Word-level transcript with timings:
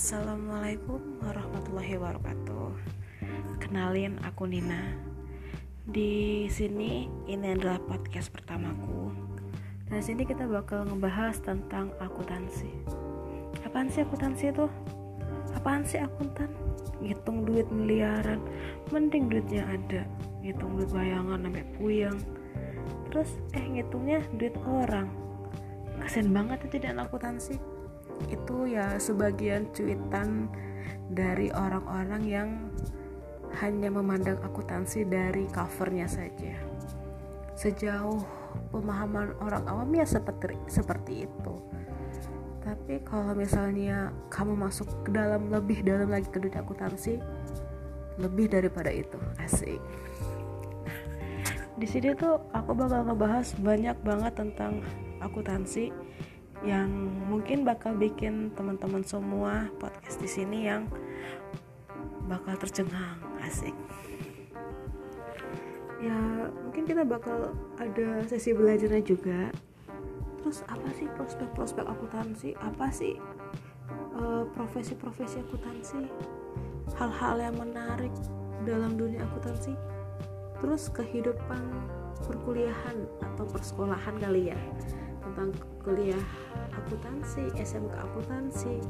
Assalamualaikum 0.00 1.20
warahmatullahi 1.20 2.00
wabarakatuh. 2.00 2.72
Kenalin 3.60 4.16
aku 4.24 4.48
Nina. 4.48 4.96
Di 5.84 6.48
sini 6.48 7.04
ini 7.28 7.52
adalah 7.52 7.76
podcast 7.84 8.32
pertamaku. 8.32 9.12
Dan 9.84 10.00
di 10.00 10.04
sini 10.08 10.24
kita 10.24 10.48
bakal 10.48 10.88
ngebahas 10.88 11.44
tentang 11.44 11.92
akuntansi. 12.00 12.72
Apaan 13.68 13.92
sih 13.92 14.00
akuntansi 14.00 14.48
itu? 14.48 14.72
Apaan 15.52 15.84
sih 15.84 16.00
akuntan? 16.00 16.48
Ngitung 17.04 17.44
duit 17.44 17.68
miliaran, 17.68 18.40
mending 18.88 19.28
duitnya 19.28 19.68
ada. 19.68 20.08
Ngitung 20.40 20.80
duit 20.80 20.88
bayangan 20.96 21.44
sampai 21.44 21.64
puyeng. 21.76 22.16
Terus 23.12 23.36
eh 23.52 23.68
ngitungnya 23.68 24.24
duit 24.40 24.56
orang. 24.64 25.12
Kasian 26.00 26.32
banget 26.32 26.64
itu 26.64 26.88
dan 26.88 27.04
akuntansi 27.04 27.60
itu 28.28 28.68
ya 28.68 29.00
sebagian 29.00 29.70
cuitan 29.72 30.50
dari 31.10 31.48
orang-orang 31.54 32.22
yang 32.26 32.50
hanya 33.58 33.90
memandang 33.90 34.38
akuntansi 34.44 35.08
dari 35.08 35.48
covernya 35.50 36.06
saja. 36.06 36.54
Sejauh 37.58 38.22
pemahaman 38.70 39.34
orang 39.42 39.64
awam 39.66 39.90
ya 39.94 40.06
seperti 40.06 40.54
seperti 40.70 41.26
itu. 41.26 41.54
Tapi 42.60 43.00
kalau 43.02 43.32
misalnya 43.32 44.12
kamu 44.28 44.54
masuk 44.54 44.86
ke 45.02 45.10
dalam 45.10 45.48
lebih 45.48 45.80
dalam 45.82 46.12
lagi 46.12 46.28
ke 46.28 46.38
dunia 46.38 46.60
akuntansi, 46.60 47.18
lebih 48.20 48.52
daripada 48.52 48.92
itu 48.92 49.16
asik. 49.40 49.80
Nah, 50.86 51.58
di 51.80 51.86
sini 51.88 52.12
tuh 52.14 52.38
aku 52.52 52.76
bakal 52.76 53.08
ngebahas 53.08 53.56
banyak 53.58 53.96
banget 54.04 54.32
tentang 54.36 54.84
akuntansi 55.24 55.90
yang 56.60 56.92
mungkin 57.28 57.64
bakal 57.64 57.96
bikin 57.96 58.52
teman-teman 58.52 59.00
semua 59.00 59.72
podcast 59.80 60.20
di 60.20 60.28
sini 60.28 60.68
yang 60.68 60.84
bakal 62.28 62.52
tercengang 62.60 63.16
asik. 63.40 63.72
Ya 66.00 66.48
mungkin 66.64 66.84
kita 66.84 67.04
bakal 67.04 67.56
ada 67.80 68.24
sesi 68.28 68.52
belajarnya 68.52 69.02
juga. 69.04 69.52
Terus 70.40 70.64
apa 70.68 70.88
sih 70.96 71.08
prospek-prospek 71.16 71.84
akuntansi? 71.84 72.56
Apa 72.56 72.88
sih 72.88 73.16
uh, 74.16 74.44
profesi-profesi 74.56 75.40
akuntansi? 75.44 76.08
Hal-hal 76.96 77.40
yang 77.40 77.56
menarik 77.56 78.12
dalam 78.64 78.96
dunia 78.96 79.24
akuntansi? 79.24 79.76
Terus 80.60 80.92
kehidupan 80.92 81.60
perkuliahan 82.24 83.08
atau 83.24 83.44
persekolahan 83.48 84.16
kali 84.20 84.52
ya 84.52 84.60
tentang 85.30 85.54
kuliah 85.86 86.26
akuntansi, 86.74 87.54
SMK 87.54 87.94
akuntansi. 87.94 88.82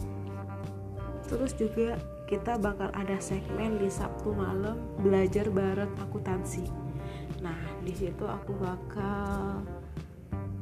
Terus 1.28 1.52
juga 1.54 2.00
kita 2.24 2.56
bakal 2.56 2.88
ada 2.96 3.20
segmen 3.20 3.76
di 3.76 3.92
Sabtu 3.92 4.32
malam 4.32 4.80
belajar 5.04 5.52
bareng 5.52 5.92
akuntansi. 6.00 6.64
Nah, 7.44 7.60
di 7.84 7.92
situ 7.92 8.24
aku 8.24 8.56
bakal 8.56 9.62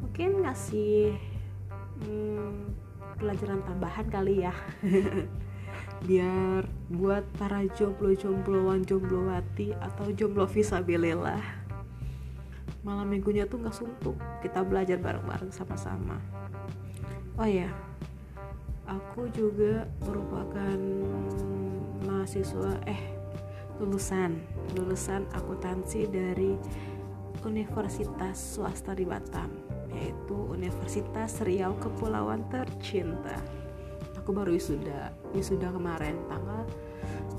mungkin 0.02 0.42
ngasih 0.42 1.14
hmm, 2.02 2.74
pelajaran 3.22 3.62
tambahan 3.62 4.06
kali 4.10 4.42
ya. 4.42 4.54
Biar 6.08 6.66
buat 6.90 7.26
para 7.38 7.66
jomblo-jombloan, 7.74 8.82
jomblowati 8.86 9.74
atau 9.78 10.10
jomblo 10.14 10.46
visabilillah 10.46 11.67
malam 12.86 13.10
minggunya 13.10 13.44
tuh 13.48 13.62
nggak 13.62 13.76
suntuk. 13.76 14.16
Kita 14.42 14.62
belajar 14.62 14.98
bareng-bareng 14.98 15.50
sama-sama. 15.50 16.18
Oh 17.38 17.46
ya 17.46 17.70
aku 18.88 19.28
juga 19.30 19.84
merupakan 20.08 20.80
mahasiswa 22.08 22.80
eh 22.88 23.02
lulusan 23.78 24.40
lulusan 24.74 25.28
akuntansi 25.36 26.08
dari 26.08 26.56
Universitas 27.46 28.58
swasta 28.58 28.96
di 28.96 29.06
Batam 29.06 29.52
yaitu 29.94 30.34
Universitas 30.50 31.38
Riau 31.46 31.76
Kepulauan 31.78 32.42
Tercinta. 32.50 33.38
Aku 34.18 34.34
baru 34.34 34.56
wisuda 34.56 35.14
wisuda 35.30 35.70
kemarin 35.70 36.18
tanggal 36.26 36.66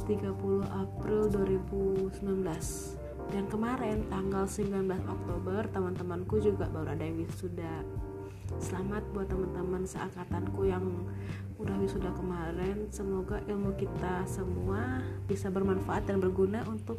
30 0.08 0.64
April 0.69 1.22
2019 1.28 2.89
dan 3.29 3.45
kemarin 3.45 4.09
tanggal 4.09 4.50
19 4.50 4.90
Oktober 5.06 5.62
teman-temanku 5.69 6.41
juga 6.41 6.66
baru 6.69 6.97
ada 6.97 7.06
yang 7.06 7.22
wisuda. 7.22 7.85
Selamat 8.57 9.06
buat 9.13 9.29
teman-teman 9.29 9.85
seangkatanku 9.85 10.66
yang 10.66 10.81
udah 11.62 11.75
wisuda 11.78 12.09
kemarin. 12.17 12.90
Semoga 12.90 13.38
ilmu 13.45 13.78
kita 13.78 14.25
semua 14.25 15.06
bisa 15.29 15.53
bermanfaat 15.53 16.09
dan 16.09 16.17
berguna 16.17 16.66
untuk 16.66 16.97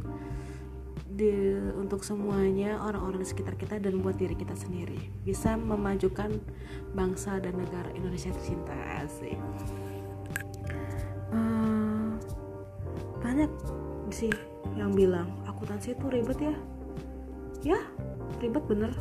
di, 1.11 1.59
untuk 1.75 2.07
semuanya 2.07 2.79
orang-orang 2.79 3.27
di 3.27 3.29
sekitar 3.29 3.59
kita 3.59 3.83
dan 3.83 3.99
buat 3.99 4.15
diri 4.15 4.39
kita 4.39 4.55
sendiri. 4.55 5.11
Bisa 5.27 5.59
memajukan 5.59 6.39
bangsa 6.95 7.43
dan 7.43 7.59
negara 7.59 7.91
Indonesia 7.99 8.31
tercinta. 8.31 8.79
Asik. 9.03 9.35
Uh, 11.35 12.15
banyak 13.19 13.51
sih 14.13 14.33
yang 14.77 14.93
bilang 14.93 15.31
akuntansi 15.49 15.97
itu 15.97 16.07
ribet 16.11 16.39
ya. 16.39 16.55
Ya 17.65 17.81
ribet 18.39 18.65
bener. 18.67 18.93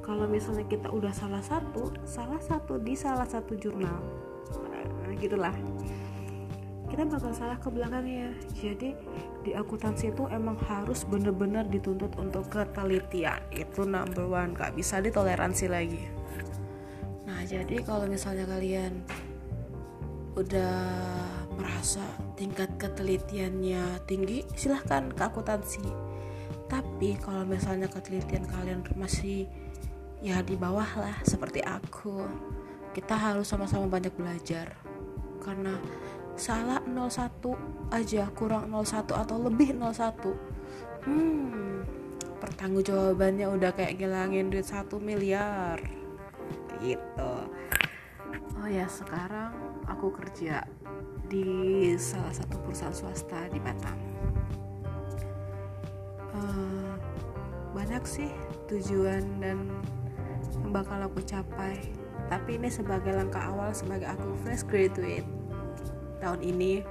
Kalau 0.00 0.26
misalnya 0.26 0.66
kita 0.66 0.90
udah 0.90 1.14
salah 1.14 1.42
satu 1.44 1.94
salah 2.02 2.40
satu 2.42 2.80
di 2.82 2.98
salah 2.98 3.28
satu 3.28 3.54
jurnal 3.54 4.00
nah, 4.70 5.14
gitulah. 5.18 5.54
Kita 6.90 7.06
bakal 7.06 7.30
salah 7.30 7.54
ke 7.54 7.70
belakangnya. 7.70 8.34
Jadi 8.58 8.98
di 9.46 9.54
akuntansi 9.54 10.10
itu 10.10 10.26
emang 10.26 10.58
harus 10.66 11.06
bener-bener 11.06 11.62
dituntut 11.70 12.10
untuk 12.18 12.50
ketelitian. 12.50 13.38
Itu 13.54 13.86
number 13.86 14.26
one 14.26 14.58
gak 14.58 14.74
bisa 14.74 14.98
ditoleransi 14.98 15.66
lagi. 15.70 16.02
Nah 17.30 17.46
jadi 17.46 17.78
kalau 17.86 18.10
misalnya 18.10 18.42
kalian 18.50 19.06
udah 20.34 20.82
merasa 21.60 22.00
tingkat 22.40 22.72
ketelitiannya 22.80 24.00
tinggi 24.08 24.48
silahkan 24.56 25.12
ke 25.12 25.20
akuntansi. 25.20 25.84
Tapi 26.64 27.20
kalau 27.20 27.44
misalnya 27.44 27.86
ketelitian 27.92 28.48
kalian 28.48 28.80
masih 28.96 29.44
ya 30.24 30.40
di 30.40 30.56
bawah 30.56 30.88
lah 30.96 31.16
seperti 31.24 31.60
aku 31.60 32.24
kita 32.96 33.12
harus 33.14 33.44
sama-sama 33.44 33.86
banyak 33.86 34.16
belajar. 34.16 34.72
Karena 35.44 35.76
salah 36.40 36.80
01 36.88 37.92
aja 37.92 38.24
kurang 38.32 38.72
01 38.72 39.12
atau 39.12 39.36
lebih 39.36 39.76
01 39.76 41.04
hmm 41.04 41.84
pertanggungjawabannya 42.40 43.46
udah 43.52 43.70
kayak 43.76 44.00
ngilangin 44.00 44.48
duit 44.48 44.64
1 44.64 44.88
miliar. 45.04 45.76
Gitu 46.80 47.32
oh 48.60 48.68
ya 48.68 48.86
sekarang 48.86 49.54
aku 49.88 50.12
kerja 50.14 50.66
di 51.30 51.94
salah 51.94 52.34
satu 52.34 52.58
perusahaan 52.60 52.94
swasta 52.94 53.46
di 53.54 53.62
Batam. 53.62 53.98
Uh, 56.34 56.94
banyak 57.70 58.02
sih 58.02 58.30
tujuan 58.66 59.22
dan 59.38 59.70
yang 60.60 60.70
bakal 60.74 60.98
aku 61.06 61.22
capai. 61.22 61.78
Tapi 62.26 62.58
ini 62.58 62.70
sebagai 62.70 63.14
langkah 63.14 63.50
awal 63.50 63.74
sebagai 63.74 64.10
aku 64.10 64.34
fresh 64.42 64.66
graduate 64.66 65.26
tahun 66.18 66.42
ini. 66.42 66.82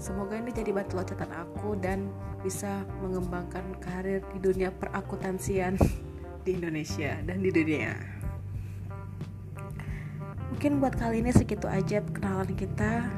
Semoga 0.00 0.40
ini 0.40 0.50
jadi 0.50 0.72
batu 0.72 0.96
loncatan 0.96 1.30
aku 1.34 1.76
dan 1.76 2.08
bisa 2.40 2.86
mengembangkan 3.04 3.76
karir 3.82 4.24
di 4.32 4.38
dunia 4.40 4.72
perakuntansian 4.72 5.76
di 6.44 6.50
Indonesia 6.56 7.20
dan 7.24 7.40
di 7.40 7.50
dunia 7.52 8.13
mungkin 10.54 10.78
buat 10.78 10.94
kali 10.94 11.18
ini 11.18 11.34
segitu 11.34 11.66
aja 11.66 11.98
kenalan 12.14 12.54
kita. 12.54 13.10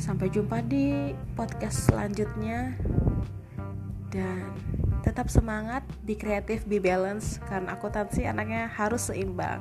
Sampai 0.00 0.32
jumpa 0.32 0.64
di 0.64 1.12
podcast 1.36 1.84
selanjutnya. 1.84 2.72
Dan 4.08 4.56
tetap 5.04 5.28
semangat 5.28 5.84
be 6.00 6.16
kreatif 6.16 6.64
be 6.64 6.80
balance 6.80 7.44
karena 7.44 7.76
akuntansi 7.76 8.24
anaknya 8.24 8.72
harus 8.72 9.12
seimbang. 9.12 9.60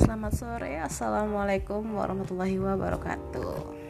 Selamat 0.00 0.32
sore 0.32 0.80
assalamualaikum 0.80 1.84
warahmatullahi 1.92 2.56
wabarakatuh 2.56 3.83